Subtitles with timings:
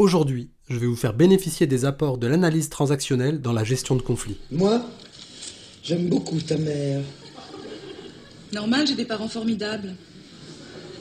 [0.00, 4.00] Aujourd'hui, je vais vous faire bénéficier des apports de l'analyse transactionnelle dans la gestion de
[4.00, 4.38] conflits.
[4.50, 4.80] Moi,
[5.82, 7.02] j'aime beaucoup ta mère.
[8.54, 9.94] Normal, j'ai des parents formidables.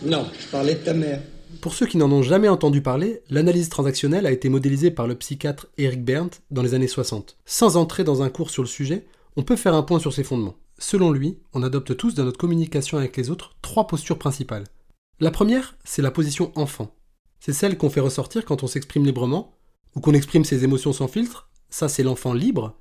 [0.04, 1.22] Non, je parlais de ta mère.
[1.62, 5.16] Pour ceux qui n'en ont jamais entendu parler, l'analyse transactionnelle a été modélisée par le
[5.16, 7.38] psychiatre Eric Berndt dans les années 60.
[7.46, 9.06] Sans entrer dans un cours sur le sujet,
[9.38, 10.58] on peut faire un point sur ses fondements.
[10.78, 14.66] Selon lui, on adopte tous dans notre communication avec les autres trois postures principales.
[15.22, 16.94] La première, c'est la position enfant.
[17.40, 19.54] C'est celle qu'on fait ressortir quand on s'exprime librement,
[19.96, 22.76] ou qu'on exprime ses émotions sans filtre, ça c'est l'enfant libre,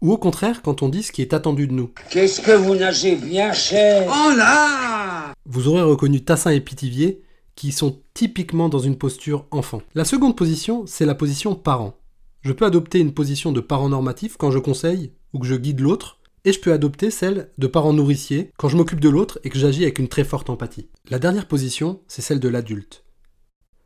[0.00, 1.90] ou au contraire quand on dit ce qui est attendu de nous.
[2.10, 4.06] Qu'est-ce que vous nagez bien cher?
[4.08, 7.22] Oh là Vous aurez reconnu Tassin et Pitivier,
[7.54, 9.82] qui sont typiquement dans une posture enfant.
[9.94, 11.98] La seconde position, c'est la position parent.
[12.42, 15.80] Je peux adopter une position de parent normatif quand je conseille ou que je guide
[15.80, 19.48] l'autre, et je peux adopter celle de parent nourricier quand je m'occupe de l'autre et
[19.48, 20.88] que j'agis avec une très forte empathie.
[21.08, 23.04] La dernière position, c'est celle de l'adulte.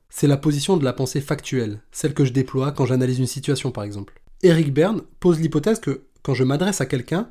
[0.09, 3.71] C'est la position de la pensée factuelle, celle que je déploie quand j'analyse une situation
[3.71, 4.21] par exemple.
[4.43, 7.31] Eric Berne pose l'hypothèse que quand je m'adresse à quelqu'un,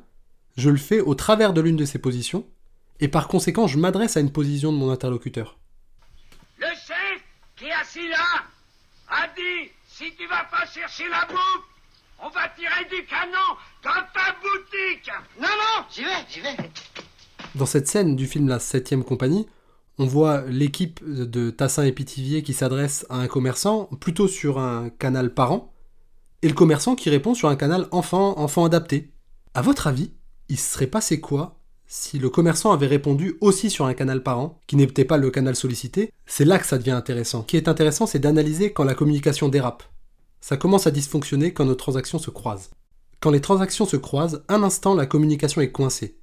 [0.56, 2.46] je le fais au travers de l'une de ces positions,
[3.00, 5.58] et par conséquent je m'adresse à une position de mon interlocuteur.
[6.58, 7.22] Le chef
[7.56, 8.44] qui est assis là
[9.08, 11.64] a dit si tu vas pas chercher la bouffe,
[12.22, 15.10] on va tirer du canon dans ta boutique.
[15.40, 16.56] Non, non, j'y vais, j'y vais.
[17.54, 19.46] Dans cette scène du film La 7ème compagnie,
[19.98, 24.90] on voit l'équipe de Tassin et Pitivier qui s'adresse à un commerçant plutôt sur un
[24.90, 25.72] canal parent,
[26.42, 29.10] et le commerçant qui répond sur un canal enfant, enfant adapté.
[29.54, 30.12] À votre avis,
[30.48, 31.58] il se serait passé quoi
[31.88, 35.54] si le commerçant avait répondu aussi sur un canal parent, qui n'était pas le canal
[35.54, 36.12] sollicité?
[36.26, 37.42] C'est là que ça devient intéressant.
[37.42, 39.84] Ce qui est intéressant, c'est d'analyser quand la communication dérape.
[40.40, 42.70] Ça commence à dysfonctionner quand nos transactions se croisent.
[43.20, 46.18] Quand les transactions se croisent, un instant la communication est coincée.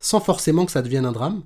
[0.00, 1.44] Sans forcément que ça devienne un drame,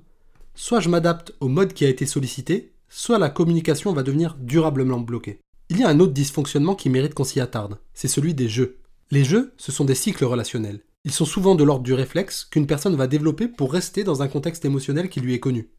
[0.57, 4.99] soit je m'adapte au mode qui a été sollicité, soit la communication va devenir durablement
[4.99, 5.39] bloquée.
[5.69, 8.79] Il y a un autre dysfonctionnement qui mérite qu'on s'y attarde, c'est celui des jeux.
[9.11, 10.81] Les jeux, ce sont des cycles relationnels.
[11.05, 14.27] Ils sont souvent de l'ordre du réflexe qu'une personne va développer pour rester dans un
[14.27, 15.69] contexte émotionnel qui lui est connu.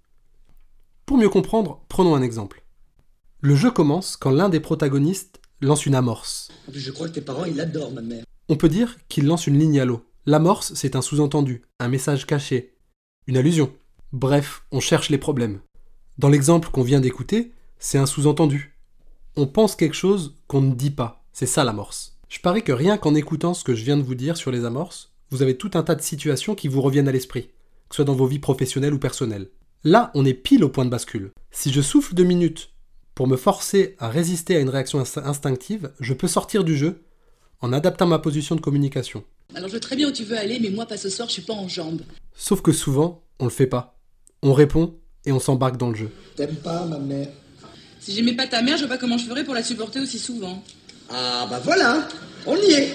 [1.06, 2.62] Pour mieux comprendre, prenons un exemple.
[3.40, 6.50] Le jeu commence quand l'un des protagonistes lance une amorce.
[6.72, 8.24] Je crois que tes parents, ils adorent ma mère.
[8.48, 10.04] On peut dire qu'il lance une ligne à l'eau.
[10.24, 12.74] L'amorce, c'est un sous-entendu, un message caché,
[13.26, 13.72] une allusion.
[14.12, 15.60] Bref, on cherche les problèmes.
[16.16, 18.74] Dans l'exemple qu'on vient d'écouter, c'est un sous-entendu.
[19.36, 21.24] On pense quelque chose qu'on ne dit pas.
[21.32, 22.18] C'est ça l'amorce.
[22.28, 24.64] Je parie que rien qu'en écoutant ce que je viens de vous dire sur les
[24.64, 27.96] amorces, vous avez tout un tas de situations qui vous reviennent à l'esprit, que ce
[27.96, 29.50] soit dans vos vies professionnelles ou personnelles.
[29.84, 31.30] Là, on est pile au point de bascule.
[31.50, 32.70] Si je souffle deux minutes
[33.14, 37.02] pour me forcer à résister à une réaction inst- instinctive, je peux sortir du jeu
[37.60, 39.22] en adaptant ma position de communication.
[39.54, 41.34] Alors je veux très bien où tu veux aller, mais moi pas ce soir, je
[41.34, 42.02] suis pas en jambes.
[42.34, 43.97] Sauf que souvent, on le fait pas.
[44.42, 44.94] On répond
[45.24, 46.10] et on s'embarque dans le jeu.
[46.36, 47.28] T'aimes pas ma mère
[48.00, 50.18] Si j'aimais pas ta mère, je vois pas comment je ferais pour la supporter aussi
[50.18, 50.62] souvent.
[51.10, 52.06] Ah bah voilà,
[52.46, 52.94] on y est.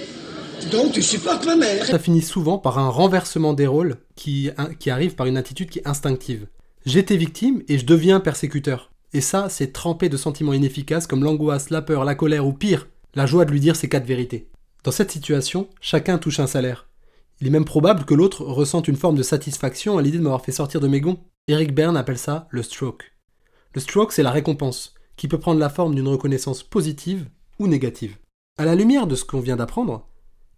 [0.72, 1.86] Donc tu supportes ma mère.
[1.86, 4.50] Ça finit souvent par un renversement des rôles qui,
[4.80, 6.48] qui arrive par une attitude qui est instinctive.
[6.86, 8.92] J'étais victime et je deviens persécuteur.
[9.14, 12.88] Et ça, c'est trempé de sentiments inefficaces comme l'angoisse, la peur, la colère ou pire,
[13.16, 14.50] la joie de lui dire ses quatre vérités.
[14.84, 16.88] Dans cette situation, chacun touche un salaire.
[17.40, 20.44] Il est même probable que l'autre ressente une forme de satisfaction à l'idée de m'avoir
[20.44, 21.20] fait sortir de mes gonds.
[21.50, 23.12] Eric Berne appelle ça le stroke.
[23.76, 27.26] Le stroke, c'est la récompense, qui peut prendre la forme d'une reconnaissance positive
[27.60, 28.16] ou négative.
[28.58, 30.08] À la lumière de ce qu'on vient d'apprendre,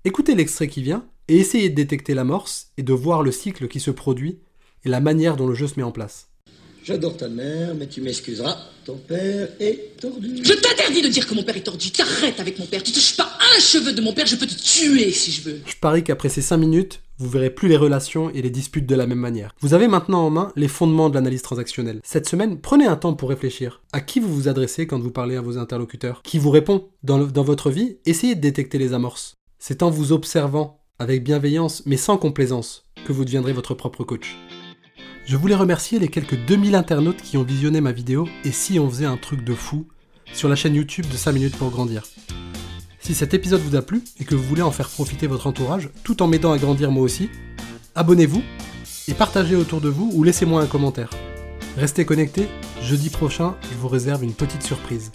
[0.04, 3.80] écoutez l'extrait qui vient et essayez de détecter l'amorce et de voir le cycle qui
[3.80, 4.38] se produit
[4.84, 6.30] et la manière dont le jeu se met en place.
[6.84, 8.56] J'adore ta mère, mais tu m'excuseras.
[8.86, 10.38] Ton père est tordu.
[10.44, 11.90] Je t'interdis de dire que mon père est tordu.
[11.90, 12.84] T'arrêtes avec mon père.
[12.84, 15.62] Tu touches pas un cheveu de mon père, je peux te tuer si je veux.
[15.66, 18.96] Je parie qu'après ces 5 minutes, vous verrez plus les relations et les disputes de
[18.96, 19.56] la même manière.
[19.62, 22.02] Vous avez maintenant en main les fondements de l'analyse transactionnelle.
[22.04, 23.82] Cette semaine, prenez un temps pour réfléchir.
[23.94, 26.22] À qui vous vous adressez quand vous parlez à vos interlocuteurs?
[26.24, 27.98] Qui vous répond dans, dans votre vie?
[28.06, 29.36] Essayez de détecter les amorces.
[29.60, 34.38] C'est en vous observant, avec bienveillance, mais sans complaisance, que vous deviendrez votre propre coach.
[35.26, 38.90] Je voulais remercier les quelques 2000 internautes qui ont visionné ma vidéo et si on
[38.90, 39.88] faisait un truc de fou
[40.34, 42.04] sur la chaîne YouTube de 5 minutes pour grandir.
[43.06, 45.92] Si cet épisode vous a plu et que vous voulez en faire profiter votre entourage,
[46.04, 47.30] tout en m'aidant à grandir moi aussi,
[47.94, 48.42] abonnez-vous
[49.08, 51.12] et partagez autour de vous ou laissez-moi un commentaire.
[51.78, 52.48] Restez connectés,
[52.82, 55.12] jeudi prochain, je vous réserve une petite surprise.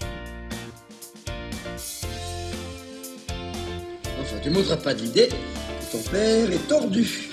[4.21, 5.01] Enfin, tu m'ôteras pas que
[5.91, 7.29] ton père est tordu.